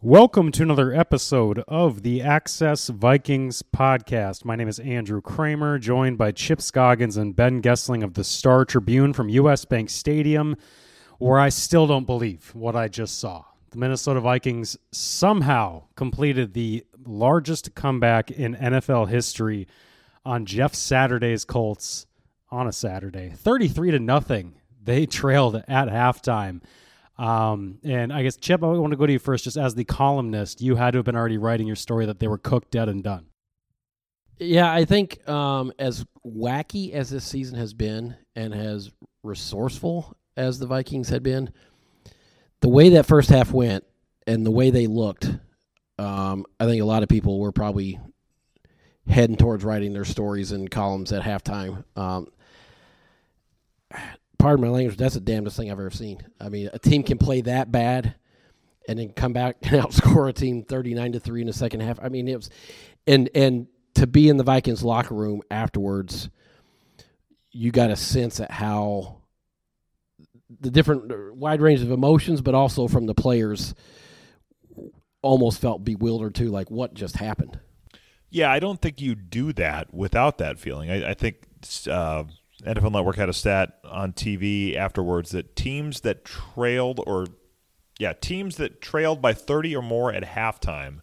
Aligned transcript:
Welcome 0.00 0.52
to 0.52 0.62
another 0.62 0.94
episode 0.94 1.58
of 1.66 2.04
the 2.04 2.22
Access 2.22 2.86
Vikings 2.86 3.64
podcast. 3.64 4.44
My 4.44 4.54
name 4.54 4.68
is 4.68 4.78
Andrew 4.78 5.20
Krammer, 5.20 5.80
joined 5.80 6.16
by 6.16 6.30
Chip 6.30 6.60
Scoggins 6.62 7.16
and 7.16 7.34
Ben 7.34 7.60
Goessling 7.60 8.04
of 8.04 8.14
the 8.14 8.22
Star 8.22 8.64
Tribune 8.64 9.12
from 9.12 9.28
US 9.28 9.64
Bank 9.64 9.90
Stadium, 9.90 10.54
where 11.18 11.40
I 11.40 11.48
still 11.48 11.88
don't 11.88 12.06
believe 12.06 12.54
what 12.54 12.76
I 12.76 12.86
just 12.86 13.18
saw. 13.18 13.42
The 13.70 13.78
Minnesota 13.78 14.20
Vikings 14.20 14.76
somehow 14.92 15.82
completed 15.96 16.54
the 16.54 16.86
largest 17.04 17.74
comeback 17.74 18.30
in 18.30 18.54
NFL 18.54 19.08
history 19.08 19.66
on 20.24 20.46
Jeff 20.46 20.76
Saturday's 20.76 21.44
Colts 21.44 22.06
on 22.52 22.68
a 22.68 22.72
Saturday. 22.72 23.32
33 23.34 23.90
to 23.90 23.98
nothing. 23.98 24.60
They 24.80 25.06
trailed 25.06 25.56
at 25.56 25.88
halftime. 25.88 26.60
Um, 27.18 27.78
and 27.82 28.12
I 28.12 28.22
guess 28.22 28.36
Chip, 28.36 28.62
I 28.62 28.66
want 28.66 28.92
to 28.92 28.96
go 28.96 29.06
to 29.06 29.12
you 29.12 29.18
first, 29.18 29.44
just 29.44 29.56
as 29.56 29.74
the 29.74 29.84
columnist. 29.84 30.60
You 30.60 30.76
had 30.76 30.92
to 30.92 30.98
have 30.98 31.04
been 31.04 31.16
already 31.16 31.38
writing 31.38 31.66
your 31.66 31.76
story 31.76 32.06
that 32.06 32.20
they 32.20 32.28
were 32.28 32.38
cooked, 32.38 32.70
dead, 32.70 32.88
and 32.88 33.02
done. 33.02 33.26
Yeah, 34.38 34.72
I 34.72 34.84
think 34.84 35.28
um, 35.28 35.72
as 35.80 36.06
wacky 36.24 36.92
as 36.92 37.10
this 37.10 37.24
season 37.24 37.58
has 37.58 37.74
been, 37.74 38.16
and 38.36 38.54
as 38.54 38.90
resourceful 39.24 40.16
as 40.36 40.60
the 40.60 40.66
Vikings 40.66 41.08
had 41.08 41.24
been, 41.24 41.50
the 42.60 42.68
way 42.68 42.90
that 42.90 43.06
first 43.06 43.30
half 43.30 43.52
went 43.52 43.84
and 44.28 44.46
the 44.46 44.52
way 44.52 44.70
they 44.70 44.86
looked, 44.86 45.28
um, 45.98 46.46
I 46.60 46.66
think 46.66 46.80
a 46.80 46.86
lot 46.86 47.02
of 47.02 47.08
people 47.08 47.40
were 47.40 47.50
probably 47.50 47.98
heading 49.08 49.36
towards 49.36 49.64
writing 49.64 49.92
their 49.92 50.04
stories 50.04 50.52
and 50.52 50.70
columns 50.70 51.12
at 51.12 51.22
halftime. 51.22 51.82
Um, 51.96 52.28
pardon 54.48 54.64
my 54.64 54.72
language, 54.72 54.96
that's 54.96 55.12
the 55.12 55.20
damnedest 55.20 55.58
thing 55.58 55.70
I've 55.70 55.78
ever 55.78 55.90
seen. 55.90 56.22
I 56.40 56.48
mean, 56.48 56.70
a 56.72 56.78
team 56.78 57.02
can 57.02 57.18
play 57.18 57.42
that 57.42 57.70
bad 57.70 58.14
and 58.88 58.98
then 58.98 59.10
come 59.10 59.34
back 59.34 59.56
and 59.62 59.72
outscore 59.82 60.26
a 60.26 60.32
team 60.32 60.64
39 60.64 61.12
to 61.12 61.20
3 61.20 61.42
in 61.42 61.46
the 61.48 61.52
second 61.52 61.80
half. 61.80 61.98
I 62.02 62.08
mean, 62.08 62.26
it 62.28 62.36
was 62.36 62.48
and 63.06 63.28
and 63.34 63.66
to 63.96 64.06
be 64.06 64.30
in 64.30 64.38
the 64.38 64.44
Vikings 64.44 64.82
locker 64.82 65.14
room 65.14 65.42
afterwards, 65.50 66.30
you 67.50 67.70
got 67.70 67.90
a 67.90 67.96
sense 67.96 68.40
at 68.40 68.50
how 68.50 69.18
the 70.60 70.70
different 70.70 71.36
wide 71.36 71.60
range 71.60 71.82
of 71.82 71.90
emotions, 71.90 72.40
but 72.40 72.54
also 72.54 72.88
from 72.88 73.04
the 73.04 73.14
players 73.14 73.74
almost 75.20 75.60
felt 75.60 75.84
bewildered 75.84 76.34
too, 76.34 76.48
like 76.48 76.70
what 76.70 76.94
just 76.94 77.16
happened. 77.16 77.60
Yeah, 78.30 78.50
I 78.50 78.60
don't 78.60 78.80
think 78.80 79.02
you 79.02 79.14
do 79.14 79.52
that 79.52 79.92
without 79.92 80.38
that 80.38 80.58
feeling. 80.58 80.90
I, 80.90 81.10
I 81.10 81.12
think 81.12 81.36
uh, 81.86 82.24
NFL 82.64 82.92
Network 82.92 83.16
had 83.16 83.28
a 83.28 83.32
stat 83.32 83.78
on 83.84 84.12
TV 84.12 84.74
afterwards 84.76 85.30
that 85.30 85.54
teams 85.54 86.00
that 86.00 86.24
trailed 86.24 87.00
or 87.06 87.26
yeah, 87.98 88.12
teams 88.12 88.56
that 88.56 88.80
trailed 88.80 89.20
by 89.20 89.32
30 89.32 89.76
or 89.76 89.82
more 89.82 90.12
at 90.12 90.22
halftime 90.22 91.00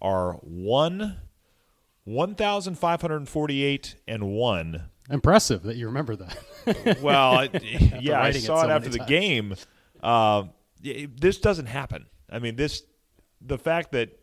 are 0.00 0.34
1 0.42 1.16
1548 2.04 3.96
and 4.08 4.24
1. 4.24 4.82
Impressive 5.10 5.62
that 5.64 5.76
you 5.76 5.86
remember 5.86 6.16
that. 6.16 6.98
well, 7.02 7.32
I, 7.32 7.50
yeah, 8.00 8.22
I 8.22 8.30
saw 8.32 8.60
it, 8.60 8.64
so 8.66 8.70
after 8.70 8.88
the 8.88 8.98
times. 8.98 9.08
game. 9.08 9.54
Uh, 10.02 10.44
this 10.82 11.38
doesn't 11.38 11.66
happen. 11.66 12.06
I 12.30 12.38
mean, 12.38 12.56
this 12.56 12.84
the 13.40 13.58
fact 13.58 13.92
that 13.92 14.18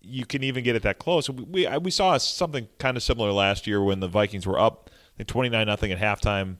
you 0.00 0.24
can 0.24 0.42
even 0.42 0.64
get 0.64 0.74
it 0.74 0.82
that 0.82 0.98
close. 0.98 1.28
We 1.28 1.66
we, 1.66 1.78
we 1.78 1.90
saw 1.90 2.16
something 2.16 2.68
kind 2.78 2.96
of 2.96 3.02
similar 3.02 3.30
last 3.30 3.66
year 3.66 3.82
when 3.82 4.00
the 4.00 4.08
Vikings 4.08 4.46
were 4.46 4.58
up 4.58 4.90
29 5.26 5.66
nothing 5.66 5.92
at 5.92 5.98
halftime 5.98 6.56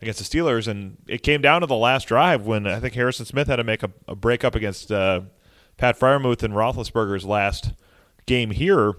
against 0.00 0.18
the 0.18 0.38
Steelers, 0.38 0.66
and 0.66 0.96
it 1.06 1.22
came 1.22 1.42
down 1.42 1.60
to 1.60 1.66
the 1.66 1.76
last 1.76 2.08
drive 2.08 2.46
when 2.46 2.66
I 2.66 2.80
think 2.80 2.94
Harrison 2.94 3.26
Smith 3.26 3.48
had 3.48 3.56
to 3.56 3.64
make 3.64 3.82
a, 3.82 3.90
a 4.08 4.14
break 4.14 4.44
up 4.44 4.54
against 4.54 4.90
uh, 4.90 5.22
Pat 5.76 5.98
Freiermuth 5.98 6.42
and 6.42 6.54
Roethlisberger's 6.54 7.24
last 7.24 7.72
game 8.26 8.50
here. 8.50 8.94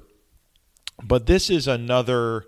But 1.03 1.25
this 1.25 1.49
is 1.49 1.67
another, 1.67 2.45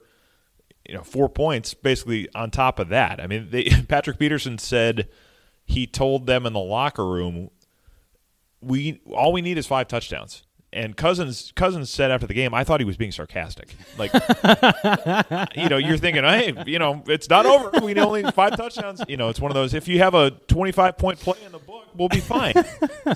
you 0.87 0.93
know, 0.93 1.03
four 1.03 1.29
points 1.29 1.73
basically 1.73 2.29
on 2.35 2.51
top 2.51 2.77
of 2.77 2.89
that. 2.89 3.19
I 3.19 3.27
mean, 3.27 3.47
they, 3.49 3.63
Patrick 3.87 4.19
Peterson 4.19 4.57
said 4.57 5.09
he 5.65 5.87
told 5.87 6.27
them 6.27 6.45
in 6.45 6.53
the 6.53 6.59
locker 6.59 7.07
room, 7.07 7.49
"We 8.61 9.01
all 9.11 9.33
we 9.33 9.41
need 9.41 9.57
is 9.57 9.65
five 9.65 9.87
touchdowns." 9.87 10.43
And 10.73 10.97
Cousins 10.97 11.53
Cousins 11.55 11.89
said 11.89 12.11
after 12.11 12.27
the 12.27 12.33
game, 12.33 12.53
I 12.53 12.63
thought 12.63 12.79
he 12.79 12.85
was 12.85 12.97
being 12.97 13.11
sarcastic. 13.11 13.75
Like, 13.97 14.13
you 15.55 15.69
know, 15.69 15.77
you're 15.77 15.97
thinking, 15.97 16.23
hey, 16.23 16.53
you 16.65 16.79
know, 16.79 17.03
it's 17.07 17.29
not 17.29 17.45
over. 17.45 17.85
We 17.85 17.95
only 17.99 18.23
five 18.31 18.57
touchdowns. 18.57 19.01
You 19.07 19.17
know, 19.17 19.29
it's 19.29 19.39
one 19.39 19.51
of 19.51 19.55
those. 19.55 19.73
If 19.73 19.87
you 19.87 19.99
have 19.99 20.15
a 20.15 20.31
25 20.31 20.97
point 20.97 21.19
play 21.19 21.37
in 21.45 21.51
the 21.51 21.59
book, 21.59 21.85
we'll 21.95 22.09
be 22.09 22.19
fine. 22.19 22.53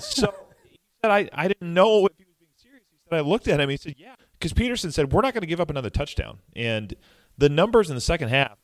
so 0.00 0.32
he 0.64 0.78
said, 1.02 1.10
I, 1.10 1.28
I 1.32 1.48
didn't 1.48 1.74
know 1.74 2.06
if 2.06 2.12
he 2.16 2.24
was 2.24 2.36
being 2.38 2.52
serious. 2.56 2.84
He 2.90 2.98
said, 3.10 3.18
I 3.18 3.20
looked 3.20 3.48
at 3.48 3.60
him. 3.60 3.68
He 3.68 3.76
said, 3.76 3.96
yeah, 3.98 4.14
because 4.38 4.52
Peterson 4.52 4.92
said 4.92 5.12
we're 5.12 5.22
not 5.22 5.34
going 5.34 5.42
to 5.42 5.48
give 5.48 5.60
up 5.60 5.70
another 5.70 5.90
touchdown. 5.90 6.38
And 6.54 6.94
the 7.36 7.48
numbers 7.48 7.90
in 7.90 7.96
the 7.96 8.00
second 8.00 8.28
half, 8.28 8.58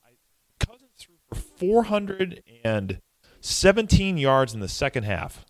Cousins 0.61 0.93
threw 0.99 1.17
for 1.29 1.35
417 1.35 4.19
yards 4.19 4.55
in 4.55 4.61
the 4.61 4.69
second 4.69 5.03
half. 5.05 5.45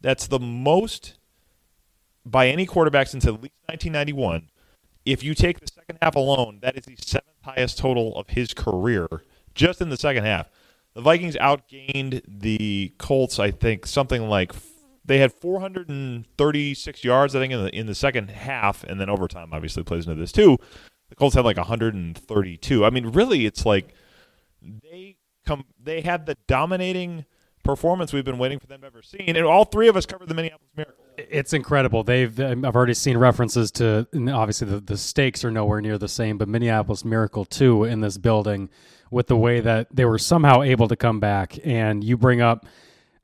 That's 0.00 0.26
the 0.26 0.40
most 0.40 1.14
by 2.24 2.48
any 2.48 2.66
quarterback 2.66 3.06
since 3.06 3.24
at 3.24 3.34
least 3.34 3.54
1991. 3.66 4.48
If 5.04 5.22
you 5.22 5.34
take 5.34 5.60
the 5.60 5.66
second 5.66 5.98
half 6.00 6.16
alone, 6.16 6.60
that 6.62 6.78
is 6.78 6.84
the 6.84 6.96
seventh 6.98 7.28
highest 7.42 7.78
total 7.78 8.16
of 8.16 8.28
his 8.30 8.54
career 8.54 9.08
just 9.54 9.80
in 9.80 9.90
the 9.90 9.96
second 9.96 10.24
half. 10.24 10.48
The 10.94 11.02
Vikings 11.02 11.36
outgained 11.36 12.22
the 12.26 12.92
Colts, 12.98 13.38
I 13.38 13.50
think, 13.50 13.86
something 13.86 14.28
like 14.28 14.52
they 15.04 15.18
had 15.18 15.32
436 15.32 17.04
yards, 17.04 17.36
I 17.36 17.40
think, 17.40 17.52
in 17.52 17.64
the 17.64 17.76
in 17.76 17.86
the 17.86 17.94
second 17.94 18.30
half, 18.30 18.84
and 18.84 19.00
then 19.00 19.10
overtime 19.10 19.50
obviously 19.52 19.82
plays 19.82 20.06
into 20.06 20.18
this 20.18 20.32
too. 20.32 20.56
The 21.10 21.16
Colts 21.16 21.34
had 21.34 21.44
like 21.44 21.56
132. 21.56 22.84
I 22.84 22.90
mean, 22.90 23.08
really, 23.08 23.44
it's 23.44 23.66
like 23.66 23.92
they 24.62 25.16
come 25.44 25.64
they 25.82 26.00
had 26.00 26.26
the 26.26 26.36
dominating 26.46 27.26
performance 27.64 28.12
we've 28.12 28.24
been 28.24 28.38
waiting 28.38 28.58
for 28.58 28.66
them 28.66 28.82
to 28.82 28.86
ever 28.86 29.02
seen. 29.02 29.24
and 29.26 29.38
all 29.38 29.64
three 29.64 29.88
of 29.88 29.96
us 29.96 30.06
covered 30.06 30.28
the 30.28 30.34
Minneapolis 30.34 30.70
Miracle. 30.76 31.04
It's 31.16 31.52
incredible. 31.52 32.04
They've 32.04 32.38
um, 32.40 32.64
I've 32.64 32.76
already 32.76 32.94
seen 32.94 33.16
references 33.16 33.70
to 33.72 34.06
obviously 34.32 34.68
the, 34.68 34.80
the 34.80 34.96
stakes 34.96 35.44
are 35.44 35.50
nowhere 35.50 35.80
near 35.80 35.98
the 35.98 36.08
same, 36.08 36.38
but 36.38 36.48
Minneapolis 36.48 37.04
Miracle 37.04 37.44
two 37.44 37.84
in 37.84 38.00
this 38.00 38.18
building 38.18 38.68
with 39.10 39.26
the 39.28 39.36
way 39.36 39.60
that 39.60 39.88
they 39.92 40.04
were 40.04 40.18
somehow 40.18 40.62
able 40.62 40.88
to 40.88 40.96
come 40.96 41.20
back. 41.20 41.58
And 41.64 42.02
you 42.04 42.16
bring 42.16 42.40
up 42.40 42.66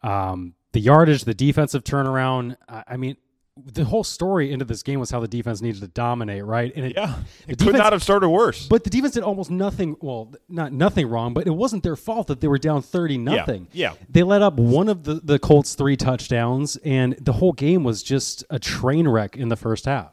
um, 0.03 0.55
the 0.73 0.81
yardage, 0.81 1.25
the 1.25 1.35
defensive 1.35 1.85
turnaround. 1.85 2.57
I, 2.69 2.85
I 2.89 2.97
mean, 2.97 3.17
the 3.65 3.85
whole 3.85 4.05
story 4.05 4.53
into 4.53 4.65
this 4.65 4.83
game 4.83 5.01
was 5.01 5.11
how 5.11 5.21
the 5.21 5.29
defense 5.29 5.61
needed 5.61 5.81
to 5.81 5.89
dominate, 5.89 6.45
right? 6.45 6.73
And 6.75 6.87
it, 6.87 6.93
yeah, 6.95 7.21
it 7.47 7.59
defense, 7.59 7.63
could 7.63 7.79
not 7.79 7.93
have 7.93 8.03
started 8.03 8.29
worse. 8.29 8.67
But 8.67 8.85
the 8.85 8.91
defense 8.91 9.15
did 9.15 9.23
almost 9.23 9.51
nothing. 9.51 9.97
Well, 10.01 10.33
not 10.49 10.73
nothing 10.73 11.09
wrong, 11.09 11.35
but 11.35 11.47
it 11.47 11.51
wasn't 11.51 11.83
their 11.83 11.97
fault 11.97 12.29
that 12.29 12.41
they 12.41 12.49
were 12.49 12.59
down 12.59 12.83
thirty 12.83 13.19
nothing. 13.19 13.69
Yeah, 13.73 13.93
yeah. 13.93 14.07
they 14.09 14.23
let 14.23 14.43
up 14.43 14.55
one 14.55 14.89
of 14.89 15.05
the 15.05 15.15
the 15.15 15.39
Colts' 15.39 15.75
three 15.75 15.97
touchdowns, 15.97 16.77
and 16.85 17.17
the 17.21 17.35
whole 17.35 17.53
game 17.53 17.85
was 17.85 18.03
just 18.03 18.45
a 18.51 18.59
train 18.59 19.09
wreck 19.09 19.37
in 19.37 19.49
the 19.49 19.57
first 19.57 19.85
half. 19.85 20.13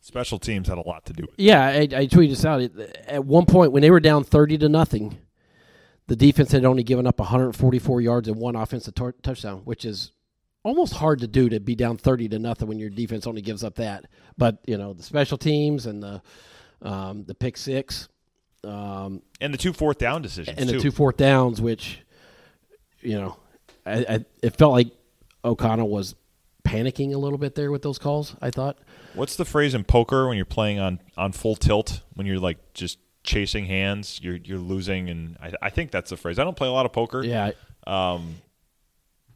Special 0.00 0.38
teams 0.38 0.68
had 0.68 0.76
a 0.76 0.86
lot 0.86 1.06
to 1.06 1.12
do 1.12 1.22
with 1.22 1.38
it. 1.38 1.42
Yeah, 1.42 1.64
I, 1.64 1.80
I 1.80 2.06
tweeted 2.06 2.30
this 2.30 2.44
out. 2.44 2.60
At 3.06 3.24
one 3.24 3.46
point, 3.46 3.72
when 3.72 3.80
they 3.82 3.90
were 3.90 4.00
down 4.00 4.24
thirty 4.24 4.58
to 4.58 4.68
nothing, 4.68 5.18
the 6.06 6.16
defense 6.16 6.52
had 6.52 6.64
only 6.64 6.82
given 6.82 7.06
up 7.06 7.18
144 7.18 8.00
yards 8.00 8.28
and 8.28 8.36
one 8.36 8.56
offensive 8.56 8.94
t- 8.94 9.04
touchdown, 9.22 9.62
which 9.64 9.84
is 9.84 10.12
almost 10.64 10.94
hard 10.94 11.20
to 11.20 11.28
do 11.28 11.48
to 11.50 11.60
be 11.60 11.76
down 11.76 11.96
30 11.96 12.30
to 12.30 12.38
nothing 12.40 12.66
when 12.66 12.78
your 12.78 12.90
defense 12.90 13.26
only 13.26 13.42
gives 13.42 13.62
up 13.62 13.76
that. 13.76 14.06
But, 14.36 14.58
you 14.66 14.76
know, 14.76 14.92
the 14.92 15.02
special 15.02 15.38
teams 15.38 15.86
and 15.86 16.02
the 16.02 16.22
um, 16.82 17.24
the 17.24 17.34
pick 17.34 17.56
six. 17.56 18.08
Um, 18.64 19.22
and 19.40 19.54
the 19.54 19.58
two 19.58 19.72
fourth 19.72 19.98
down 19.98 20.22
decisions. 20.22 20.58
And 20.58 20.68
too. 20.68 20.76
the 20.76 20.82
two 20.82 20.90
fourth 20.90 21.16
downs, 21.16 21.60
which, 21.60 22.00
you 23.00 23.20
know, 23.20 23.36
I, 23.86 23.98
I, 24.08 24.24
it 24.42 24.56
felt 24.56 24.72
like 24.72 24.88
O'Connell 25.44 25.88
was 25.88 26.14
panicking 26.64 27.14
a 27.14 27.18
little 27.18 27.38
bit 27.38 27.54
there 27.54 27.70
with 27.70 27.82
those 27.82 27.98
calls, 27.98 28.34
I 28.40 28.50
thought. 28.50 28.78
What's 29.14 29.36
the 29.36 29.44
phrase 29.44 29.74
in 29.74 29.84
poker 29.84 30.26
when 30.26 30.36
you're 30.36 30.46
playing 30.46 30.78
on, 30.78 31.00
on 31.16 31.32
full 31.32 31.56
tilt, 31.56 32.00
when 32.14 32.26
you're 32.26 32.38
like 32.38 32.58
just 32.72 32.98
chasing 33.22 33.66
hands, 33.66 34.20
you're 34.22 34.36
you're 34.36 34.58
losing, 34.58 35.08
and 35.08 35.36
I, 35.40 35.52
I 35.62 35.70
think 35.70 35.90
that's 35.90 36.10
the 36.10 36.16
phrase. 36.16 36.38
I 36.38 36.44
don't 36.44 36.56
play 36.56 36.68
a 36.68 36.72
lot 36.72 36.86
of 36.86 36.92
poker. 36.92 37.22
Yeah. 37.22 37.52
Um, 37.86 38.36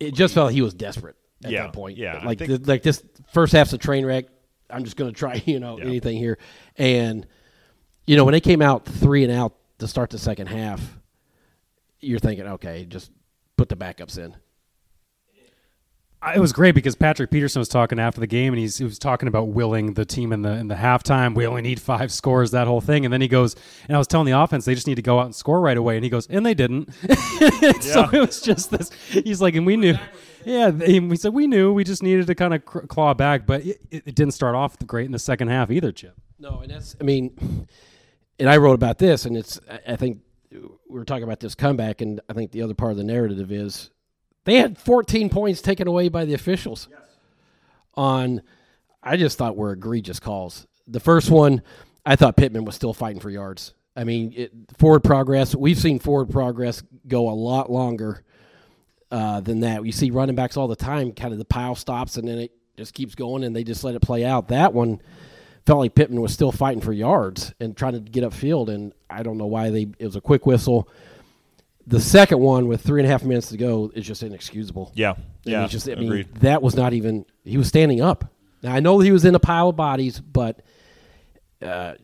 it 0.00 0.14
just 0.14 0.34
felt 0.34 0.46
like 0.46 0.54
he 0.54 0.62
was 0.62 0.74
desperate 0.74 1.16
at 1.44 1.50
yeah, 1.50 1.62
that 1.64 1.72
point. 1.72 1.96
Yeah, 1.96 2.22
like 2.24 2.38
the, 2.38 2.58
like 2.58 2.82
this 2.82 3.02
first 3.32 3.52
half's 3.52 3.72
a 3.72 3.78
train 3.78 4.04
wreck. 4.04 4.26
I'm 4.70 4.84
just 4.84 4.96
going 4.96 5.12
to 5.12 5.18
try, 5.18 5.34
you 5.46 5.60
know, 5.60 5.78
yeah. 5.78 5.84
anything 5.84 6.18
here. 6.18 6.38
And 6.76 7.26
you 8.06 8.16
know, 8.16 8.24
when 8.24 8.32
they 8.32 8.40
came 8.40 8.62
out 8.62 8.84
three 8.86 9.24
and 9.24 9.32
out 9.32 9.54
to 9.78 9.88
start 9.88 10.10
the 10.10 10.18
second 10.18 10.48
half, 10.48 10.80
you're 12.00 12.18
thinking, 12.18 12.46
okay, 12.46 12.84
just 12.84 13.10
put 13.56 13.68
the 13.68 13.76
backups 13.76 14.18
in 14.18 14.34
it 16.34 16.40
was 16.40 16.52
great 16.52 16.74
because 16.74 16.96
Patrick 16.96 17.30
Peterson 17.30 17.60
was 17.60 17.68
talking 17.68 18.00
after 18.00 18.20
the 18.20 18.26
game, 18.26 18.52
and 18.52 18.58
he's 18.60 18.78
he 18.78 18.84
was 18.84 18.98
talking 18.98 19.28
about 19.28 19.48
willing 19.48 19.94
the 19.94 20.04
team 20.04 20.32
in 20.32 20.42
the 20.42 20.50
in 20.50 20.66
the 20.66 20.74
halftime. 20.74 21.34
We 21.34 21.46
only 21.46 21.62
need 21.62 21.80
five 21.80 22.10
scores, 22.10 22.50
that 22.50 22.66
whole 22.66 22.80
thing. 22.80 23.04
And 23.04 23.12
then 23.12 23.20
he 23.20 23.28
goes, 23.28 23.54
and 23.86 23.94
I 23.94 23.98
was 23.98 24.08
telling 24.08 24.26
the 24.26 24.38
offense 24.38 24.64
they 24.64 24.74
just 24.74 24.88
need 24.88 24.96
to 24.96 25.02
go 25.02 25.20
out 25.20 25.26
and 25.26 25.34
score 25.34 25.60
right 25.60 25.76
away. 25.76 25.96
And 25.96 26.02
he 26.02 26.10
goes, 26.10 26.26
and 26.26 26.44
they 26.44 26.54
didn't. 26.54 26.92
so 27.80 28.08
it 28.12 28.20
was 28.20 28.40
just 28.40 28.70
this. 28.72 28.90
He's 29.10 29.40
like, 29.40 29.54
and 29.54 29.64
we 29.64 29.76
knew. 29.76 29.94
yeah, 30.44 30.70
we 30.70 31.16
said 31.16 31.32
we 31.32 31.46
knew. 31.46 31.72
We 31.72 31.84
just 31.84 32.02
needed 32.02 32.26
to 32.26 32.34
kind 32.34 32.52
of 32.52 32.64
claw 32.64 33.14
back, 33.14 33.46
but 33.46 33.64
it, 33.64 33.80
it, 33.90 34.14
didn't 34.16 34.32
start 34.32 34.56
off 34.56 34.76
great 34.86 35.06
in 35.06 35.12
the 35.12 35.18
second 35.20 35.48
half 35.48 35.70
either, 35.70 35.92
Chip. 35.92 36.14
No, 36.40 36.60
and 36.60 36.70
that's 36.72 36.96
I 37.00 37.04
mean, 37.04 37.68
and 38.40 38.50
I 38.50 38.56
wrote 38.56 38.74
about 38.74 38.98
this, 38.98 39.24
and 39.24 39.36
it's 39.36 39.60
I 39.86 39.94
think 39.94 40.18
we 40.50 40.60
were 40.88 41.04
talking 41.04 41.24
about 41.24 41.38
this 41.38 41.54
comeback, 41.54 42.00
and 42.00 42.20
I 42.28 42.32
think 42.32 42.50
the 42.50 42.62
other 42.62 42.74
part 42.74 42.90
of 42.90 42.96
the 42.96 43.04
narrative 43.04 43.52
is 43.52 43.90
they 44.48 44.56
had 44.56 44.78
14 44.78 45.28
points 45.28 45.60
taken 45.62 45.86
away 45.86 46.08
by 46.08 46.24
the 46.24 46.34
officials 46.34 46.88
yes. 46.90 47.00
on. 47.94 48.42
I 49.02 49.16
just 49.16 49.38
thought 49.38 49.56
were 49.56 49.72
egregious 49.72 50.18
calls. 50.20 50.66
The 50.86 51.00
first 51.00 51.30
one, 51.30 51.62
I 52.04 52.16
thought 52.16 52.36
Pittman 52.36 52.64
was 52.64 52.74
still 52.74 52.92
fighting 52.92 53.20
for 53.20 53.30
yards. 53.30 53.74
I 53.94 54.04
mean, 54.04 54.32
it, 54.36 54.52
forward 54.76 55.04
progress. 55.04 55.54
We've 55.54 55.78
seen 55.78 55.98
forward 55.98 56.30
progress 56.30 56.82
go 57.06 57.28
a 57.28 57.32
lot 57.32 57.70
longer 57.70 58.24
uh, 59.10 59.40
than 59.40 59.60
that. 59.60 59.84
You 59.84 59.92
see 59.92 60.10
running 60.10 60.36
backs 60.36 60.56
all 60.56 60.68
the 60.68 60.76
time. 60.76 61.12
Kind 61.12 61.32
of 61.32 61.38
the 61.38 61.44
pile 61.44 61.74
stops 61.74 62.16
and 62.16 62.26
then 62.26 62.38
it 62.38 62.52
just 62.78 62.94
keeps 62.94 63.14
going, 63.14 63.44
and 63.44 63.54
they 63.54 63.64
just 63.64 63.84
let 63.84 63.94
it 63.94 64.00
play 64.00 64.24
out. 64.24 64.48
That 64.48 64.72
one 64.72 65.02
felt 65.66 65.80
like 65.80 65.94
Pittman 65.94 66.22
was 66.22 66.32
still 66.32 66.52
fighting 66.52 66.80
for 66.80 66.92
yards 66.92 67.52
and 67.60 67.76
trying 67.76 67.92
to 67.92 68.00
get 68.00 68.24
upfield, 68.24 68.68
and 68.68 68.92
I 69.10 69.22
don't 69.22 69.36
know 69.36 69.46
why 69.46 69.70
they. 69.70 69.88
It 69.98 70.06
was 70.06 70.16
a 70.16 70.20
quick 70.20 70.46
whistle. 70.46 70.88
The 71.88 72.00
second 72.00 72.38
one 72.40 72.68
with 72.68 72.82
three 72.82 73.00
and 73.00 73.08
a 73.08 73.10
half 73.10 73.24
minutes 73.24 73.48
to 73.48 73.56
go 73.56 73.90
is 73.94 74.06
just 74.06 74.22
inexcusable. 74.22 74.92
Yeah, 74.94 75.14
yeah. 75.44 75.66
Just, 75.66 75.88
I 75.88 75.94
mean, 75.94 76.04
agreed. 76.04 76.34
that 76.36 76.62
was 76.62 76.76
not 76.76 76.92
even. 76.92 77.24
He 77.44 77.56
was 77.56 77.68
standing 77.68 78.00
up. 78.00 78.30
Now 78.62 78.74
I 78.74 78.80
know 78.80 78.98
he 78.98 79.10
was 79.10 79.24
in 79.24 79.34
a 79.34 79.40
pile 79.40 79.70
of 79.70 79.76
bodies, 79.76 80.20
but 80.20 80.60
uh, 81.62 81.94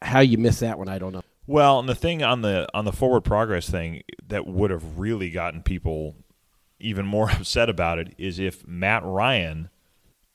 how 0.00 0.20
you 0.20 0.38
miss 0.38 0.60
that 0.60 0.78
one, 0.78 0.88
I 0.88 0.98
don't 0.98 1.12
know. 1.12 1.22
Well, 1.46 1.78
and 1.78 1.88
the 1.88 1.94
thing 1.94 2.22
on 2.22 2.42
the 2.42 2.66
on 2.74 2.84
the 2.84 2.92
forward 2.92 3.22
progress 3.22 3.68
thing 3.68 4.02
that 4.28 4.46
would 4.46 4.70
have 4.70 4.98
really 4.98 5.30
gotten 5.30 5.62
people 5.62 6.16
even 6.80 7.06
more 7.06 7.30
upset 7.32 7.68
about 7.68 7.98
it 7.98 8.14
is 8.18 8.38
if 8.38 8.66
Matt 8.66 9.02
Ryan 9.04 9.70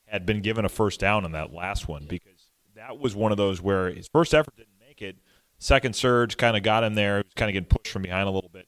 had 0.06 0.26
been 0.26 0.42
given 0.42 0.64
a 0.64 0.68
first 0.68 1.00
down 1.00 1.24
on 1.24 1.32
that 1.32 1.52
last 1.52 1.88
one 1.88 2.06
because 2.06 2.50
that 2.76 2.98
was 2.98 3.14
one 3.14 3.32
of 3.32 3.38
those 3.38 3.60
where 3.60 3.90
his 3.90 4.08
first 4.08 4.34
effort 4.34 4.56
didn't 4.56 4.78
make 4.86 5.02
it. 5.02 5.16
Second 5.58 5.94
surge 5.94 6.36
kind 6.36 6.56
of 6.56 6.62
got 6.62 6.84
him 6.84 6.94
there. 6.94 7.18
He 7.18 7.22
was 7.24 7.34
kind 7.34 7.48
of 7.48 7.52
getting 7.54 7.68
pushed 7.68 7.92
from 7.92 8.02
behind 8.02 8.28
a 8.28 8.32
little 8.32 8.50
bit. 8.50 8.66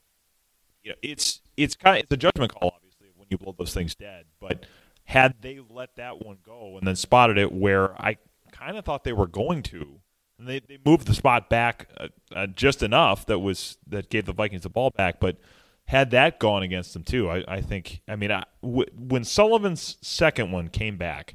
You 0.84 0.90
know, 0.90 0.96
it's 1.02 1.40
it's 1.56 1.74
kind 1.74 1.96
of 1.96 2.04
it's 2.04 2.12
a 2.12 2.16
judgment 2.16 2.52
call, 2.52 2.72
obviously, 2.76 3.08
when 3.16 3.26
you 3.30 3.38
blow 3.38 3.54
those 3.58 3.74
things 3.74 3.94
dead. 3.94 4.26
But 4.38 4.66
had 5.04 5.34
they 5.40 5.60
let 5.70 5.96
that 5.96 6.24
one 6.24 6.38
go 6.44 6.76
and 6.78 6.86
then 6.86 6.94
spotted 6.94 7.38
it 7.38 7.52
where 7.52 8.00
I 8.00 8.18
kind 8.52 8.76
of 8.76 8.84
thought 8.84 9.02
they 9.04 9.12
were 9.12 9.26
going 9.26 9.62
to, 9.64 10.00
and 10.38 10.46
they, 10.46 10.60
they 10.60 10.78
moved 10.84 11.06
the 11.06 11.14
spot 11.14 11.48
back 11.48 11.88
uh, 11.98 12.08
uh, 12.34 12.46
just 12.46 12.82
enough 12.82 13.26
that 13.26 13.38
was 13.38 13.78
that 13.86 14.10
gave 14.10 14.26
the 14.26 14.32
Vikings 14.34 14.62
the 14.62 14.68
ball 14.68 14.90
back. 14.90 15.20
But 15.20 15.38
had 15.86 16.10
that 16.12 16.38
gone 16.38 16.62
against 16.62 16.92
them 16.92 17.02
too, 17.02 17.30
I, 17.30 17.44
I 17.48 17.60
think. 17.62 18.02
I 18.06 18.16
mean, 18.16 18.30
I, 18.30 18.44
w- 18.62 18.90
when 18.94 19.24
Sullivan's 19.24 19.96
second 20.02 20.52
one 20.52 20.68
came 20.68 20.98
back, 20.98 21.34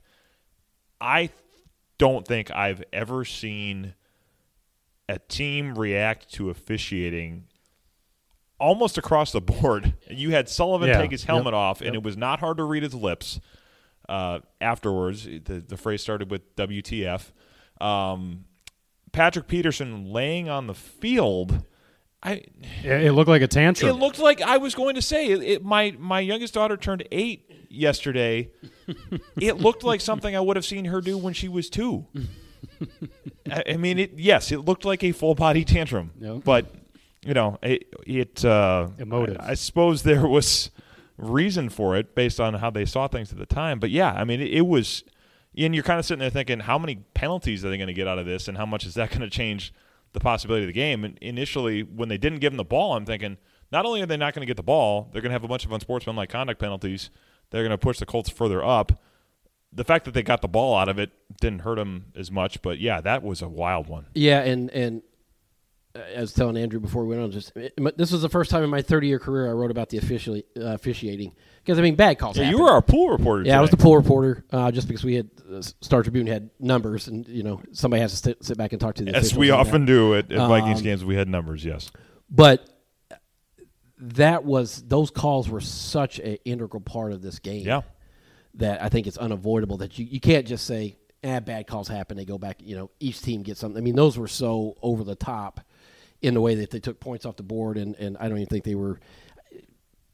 I 1.02 1.32
don't 1.98 2.28
think 2.28 2.52
I've 2.52 2.84
ever 2.94 3.26
seen 3.26 3.96
a 5.08 5.18
team 5.18 5.76
react 5.76 6.32
to 6.34 6.52
officiating 6.52 7.46
almost 8.60 8.98
across 8.98 9.32
the 9.32 9.42
board. 9.42 9.94
You 10.10 10.32
had 10.32 10.50
Sullivan 10.50 10.90
yeah. 10.90 10.98
take 10.98 11.12
his 11.12 11.24
helmet 11.24 11.54
yep. 11.54 11.60
off, 11.60 11.82
and 11.82 11.94
yep. 11.94 11.96
it 11.96 12.04
was 12.04 12.18
not 12.18 12.40
hard 12.40 12.58
to 12.58 12.64
read 12.64 12.84
his 12.84 12.96
lips. 12.96 13.40
Uh, 14.08 14.40
afterwards, 14.60 15.24
the 15.24 15.64
the 15.66 15.78
phrase 15.78 16.02
started 16.02 16.32
with 16.32 16.56
WTF. 16.56 17.32
Um, 17.80 18.46
Patrick 19.12 19.48
Peterson 19.48 20.12
laying 20.12 20.50
on 20.50 20.68
the 20.68 20.74
field. 20.74 21.64
I 22.22 22.44
it 22.84 23.14
looked 23.14 23.30
like 23.30 23.42
a 23.42 23.48
tantrum. 23.48 23.90
It 23.90 23.94
looked 23.94 24.20
like 24.20 24.42
I 24.42 24.58
was 24.58 24.76
going 24.76 24.96
to 24.96 25.02
say 25.02 25.28
it, 25.28 25.44
it, 25.44 25.64
my 25.64 25.96
my 25.98 26.20
youngest 26.20 26.54
daughter 26.54 26.76
turned 26.76 27.08
eight 27.12 27.50
yesterday. 27.70 28.50
it 29.40 29.58
looked 29.58 29.84
like 29.84 30.02
something 30.02 30.36
I 30.36 30.40
would 30.40 30.58
have 30.58 30.66
seen 30.66 30.86
her 30.86 31.02
do 31.02 31.18
when 31.18 31.34
she 31.34 31.48
was 31.48 31.70
two. 31.70 32.08
I, 33.52 33.64
I, 33.70 33.78
mean, 33.78 34.00
it 34.00 34.14
yes, 34.18 34.52
it 34.52 34.60
looked 34.60 34.84
like 34.84 35.04
a 35.04 35.12
full 35.12 35.36
body 35.36 35.64
tantrum, 35.64 36.12
yep. 36.20 36.44
but 36.44 36.74
you 37.26 37.34
know, 37.34 37.58
it 37.62 37.94
it 38.06 38.46
uh, 38.46 38.90
emotive. 38.98 39.38
I, 39.40 39.52
I, 39.52 39.54
suppose 39.54 40.04
there 40.04 40.28
was 40.28 40.72
reason 41.18 41.70
for 41.70 41.98
it 41.98 42.16
based 42.16 42.40
on 42.40 42.56
how 42.56 42.70
they 42.70 42.86
saw 42.86 43.08
things 43.08 43.32
at 43.32 43.38
the 43.38 43.46
time, 43.46 43.80
but 43.80 43.90
yeah, 43.90 44.14
I 44.14 44.24
mean, 44.24 44.42
it, 44.42 44.52
it 44.52 44.68
was 44.68 45.04
and 45.58 45.74
you're 45.74 45.84
kind 45.84 46.00
of 46.00 46.06
sitting 46.06 46.20
there 46.20 46.30
thinking, 46.30 46.62
how 46.62 46.78
many 46.78 46.98
penalties 47.14 47.66
are 47.66 47.70
they 47.70 47.78
going 47.78 47.88
to 47.88 47.94
get 47.94 48.08
out 48.08 48.20
of 48.20 48.26
this, 48.26 48.48
and 48.48 48.58
how 48.58 48.66
much 48.66 48.86
is 48.86 48.94
that 48.96 49.10
going 49.10 49.22
to 49.22 49.30
change 49.30 49.74
the 50.14 50.20
possibility 50.20 50.64
of 50.64 50.68
the 50.68 50.74
game? 50.74 51.04
And 51.04 51.18
initially, 51.20 51.84
when 51.84 52.10
they 52.10 52.18
didn't 52.18 52.40
give 52.40 52.52
them 52.52 52.58
the 52.58 52.64
ball, 52.64 52.96
I'm 52.96 53.06
thinking, 53.06 53.38
not 53.72 53.86
only 53.86 54.02
are 54.02 54.06
they 54.06 54.18
not 54.18 54.34
going 54.34 54.42
to 54.42 54.48
get 54.48 54.58
the 54.58 54.64
ball, 54.64 55.10
they're 55.12 55.22
going 55.22 55.30
to 55.30 55.34
have 55.34 55.44
a 55.44 55.48
bunch 55.48 55.66
of 55.66 55.72
unsportsmanlike 55.72 56.30
conduct 56.30 56.60
penalties. 56.60 57.10
They're 57.50 57.64
going 57.64 57.72
to 57.72 57.78
push 57.78 58.00
the 58.00 58.06
Colts 58.06 58.30
further 58.30 58.64
up. 58.64 59.02
The 59.72 59.84
fact 59.84 60.06
that 60.06 60.16
they 60.16 60.24
got 60.24 60.42
the 60.42 60.48
ball 60.48 60.76
out 60.76 60.90
of 60.90 60.98
it 60.98 61.12
didn't 61.40 61.60
hurt 61.60 61.76
them 61.76 62.12
as 62.16 62.32
much, 62.32 62.62
but 62.64 62.80
yeah, 62.80 63.02
that 63.02 63.22
was 63.22 63.42
a 63.44 63.48
wild 63.48 63.88
one. 63.88 64.08
Yeah, 64.16 64.42
and 64.42 64.72
and 64.72 65.04
I 65.96 66.22
was 66.22 66.34
telling 66.34 66.56
Andrew 66.56 66.80
before 66.80 67.04
we 67.04 67.16
went 67.16 67.24
on, 67.24 67.32
just 67.32 67.54
this 67.56 68.12
was 68.12 68.22
the 68.22 68.30
first 68.30 68.52
time 68.52 68.64
in 68.64 68.70
my 68.70 68.82
30 68.82 69.08
year 69.08 69.18
career 69.18 69.50
I 69.50 69.54
wrote 69.54 69.72
about 69.72 69.90
the 69.90 69.98
officially, 69.98 70.46
uh, 70.56 70.74
officiating 70.74 71.34
because 71.64 71.80
I 71.80 71.82
mean 71.82 71.96
bad 71.96 72.20
calls. 72.20 72.38
Yeah, 72.38 72.50
you 72.50 72.60
were 72.60 72.70
our 72.70 72.82
pool 72.82 73.10
reporter. 73.10 73.42
Yeah, 73.42 73.54
today. 73.54 73.58
I 73.58 73.62
was 73.62 73.70
the 73.72 73.78
pool 73.78 73.96
reporter 73.96 74.46
uh, 74.52 74.72
just 74.72 74.88
because 74.88 75.04
we 75.04 75.16
had 75.16 75.30
uh, 75.52 75.62
Star 75.62 76.04
Tribune 76.04 76.28
had 76.28 76.52
numbers, 76.60 77.08
and 77.08 77.28
you 77.28 77.42
know 77.42 77.62
somebody 77.72 78.02
has 78.02 78.12
to 78.12 78.18
sit, 78.18 78.44
sit 78.44 78.58
back 78.58 78.72
and 78.72 78.80
talk 78.80 78.96
to 78.96 79.04
the. 79.04 79.12
Yes, 79.12 79.34
we 79.34 79.50
often 79.50 79.86
do 79.86 80.14
at, 80.14 80.32
at 80.32 80.48
Vikings 80.48 80.80
um, 80.80 80.84
games. 80.84 81.04
We 81.04 81.16
had 81.16 81.28
numbers, 81.28 81.66
yes, 81.66 81.90
but 82.30 82.70
that 83.98 84.46
was 84.46 84.84
those 84.84 85.10
calls 85.10 85.50
were 85.50 85.62
such 85.62 86.20
an 86.20 86.38
integral 86.46 86.82
part 86.82 87.14
of 87.14 87.24
this 87.24 87.40
game. 87.40 87.66
Yeah, 87.66 87.82
that 88.56 88.84
I 88.84 88.90
think 88.90 89.08
it's 89.08 89.18
unavoidable 89.18 89.78
that 89.78 89.98
you 89.98 90.06
you 90.06 90.20
can't 90.20 90.46
just 90.48 90.68
say. 90.68 90.98
Ah, 91.22 91.42
bad 91.42 91.68
calls 91.68 91.90
happen. 91.90 92.16
They 92.16 92.24
go 92.24 92.38
back. 92.38 92.62
You 92.62 92.78
know, 92.78 92.92
each 93.02 93.22
team 93.22 93.44
gets 93.44 93.60
something. 93.60 93.78
I 93.78 93.84
mean, 93.84 93.96
those 93.96 94.18
were 94.18 94.30
so 94.30 94.78
over 94.82 95.04
the 95.04 95.16
top 95.16 95.60
in 96.22 96.34
the 96.34 96.42
way 96.42 96.56
that 96.56 96.70
they 96.72 96.80
took 96.80 97.00
points 97.00 97.26
off 97.26 97.36
the 97.36 97.44
board, 97.44 97.78
and, 97.78 97.96
and 97.96 98.18
I 98.18 98.28
don't 98.28 98.38
even 98.38 98.48
think 98.48 98.64
they 98.64 98.76
were. 98.76 99.00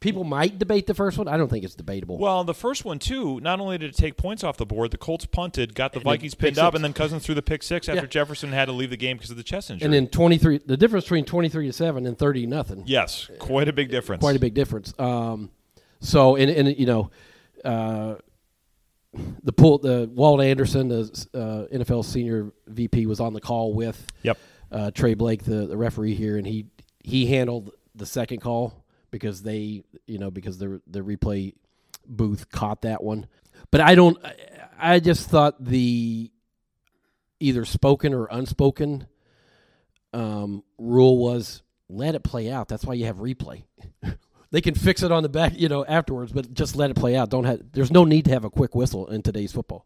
People 0.02 0.24
might 0.24 0.60
debate 0.60 0.86
the 0.86 0.94
first 0.94 1.18
one. 1.18 1.28
I 1.28 1.36
don't 1.36 1.50
think 1.50 1.66
it's 1.66 1.74
debatable. 1.74 2.20
Well, 2.20 2.44
the 2.44 2.54
first 2.54 2.86
one 2.86 3.00
too. 3.00 3.40
Not 3.40 3.60
only 3.60 3.80
did 3.80 3.90
it 3.90 3.96
take 3.96 4.18
points 4.18 4.44
off 4.44 4.56
the 4.56 4.66
board, 4.66 4.92
the 4.92 5.00
Colts 5.00 5.26
punted, 5.26 5.74
got 5.74 5.94
the 5.94 6.00
and 6.00 6.04
Vikings 6.04 6.36
pinned 6.36 6.60
up, 6.60 6.76
and 6.76 6.84
then 6.84 6.94
Cousins 6.94 7.26
threw 7.26 7.34
the 7.34 7.42
pick 7.42 7.64
six 7.64 7.90
after 7.90 8.02
yeah. 8.02 8.08
Jefferson 8.08 8.52
had 8.52 8.66
to 8.66 8.72
leave 8.72 8.92
the 8.92 8.98
game 8.98 9.18
because 9.18 9.32
of 9.32 9.38
the 9.38 9.44
chest 9.44 9.72
injury. 9.72 9.86
And 9.86 9.94
then 9.94 10.08
twenty 10.08 10.38
three. 10.38 10.60
The 10.60 10.78
difference 10.78 11.06
between 11.06 11.26
twenty 11.26 11.50
three 11.50 11.66
to 11.66 11.74
seven 11.74 12.06
and 12.06 12.18
thirty 12.18 12.46
nothing. 12.46 12.84
Yes, 12.86 13.32
quite 13.40 13.68
a 13.68 13.74
big 13.74 13.90
difference. 13.90 14.22
Quite 14.22 14.36
a 14.36 14.40
big 14.40 14.54
difference. 14.54 14.94
Um, 15.00 15.50
so 16.02 16.36
and 16.36 16.52
and 16.52 16.78
you 16.78 16.86
know. 16.86 17.12
Uh, 17.64 18.16
the 19.44 19.54
pool, 19.54 19.78
the 19.78 20.10
Walt 20.14 20.42
Anderson, 20.42 20.90
the 20.90 21.04
uh, 21.34 21.74
NFL 21.74 22.04
senior 22.04 22.52
VP, 22.68 23.06
was 23.06 23.22
on 23.22 23.32
the 23.32 23.40
call 23.40 23.74
with 23.74 24.06
yep 24.24 24.38
uh, 24.76 24.92
Tra 24.92 25.16
Blake, 25.16 25.44
the, 25.44 25.66
the 25.66 25.78
referee 25.78 26.16
here, 26.16 26.38
and 26.38 26.46
he 26.46 26.68
he 27.00 27.28
handled 27.28 27.72
the 27.96 28.06
second 28.06 28.42
call 28.42 28.84
because 29.10 29.42
they 29.42 29.84
you 30.06 30.20
know 30.20 30.30
because 30.30 30.58
the 30.58 30.82
the 30.86 31.00
replay 31.00 31.54
booth 32.06 32.50
caught 32.50 32.82
that 32.82 33.02
one. 33.02 33.28
But 33.72 33.82
I 33.82 33.96
don't. 33.96 34.18
I 34.78 35.00
just 35.00 35.30
thought 35.30 35.64
the 35.64 36.30
either 37.40 37.64
spoken 37.64 38.14
or 38.14 38.28
unspoken 38.30 39.08
um, 40.14 40.62
rule 40.78 41.18
was 41.18 41.64
let 41.88 42.14
it 42.14 42.24
play 42.24 42.52
out. 42.52 42.68
That's 42.68 42.84
why 42.84 42.96
you 42.96 43.06
have 43.06 43.18
replay. 43.18 43.64
they 44.52 44.60
can 44.60 44.76
fix 44.76 45.04
it 45.04 45.12
on 45.12 45.24
the 45.24 45.30
back, 45.30 45.54
you 45.56 45.70
know, 45.70 45.86
afterwards, 45.86 46.34
but 46.34 46.54
just 46.54 46.76
let 46.76 46.92
it 46.92 46.96
play 46.96 47.16
out. 47.16 47.30
Don't 47.30 47.46
have. 47.46 47.62
There's 47.72 47.92
no 47.92 48.04
need 48.04 48.26
to 48.26 48.32
have 48.32 48.44
a 48.44 48.50
quick 48.50 48.76
whistle 48.76 49.08
in 49.08 49.22
today's 49.22 49.54
football. 49.54 49.86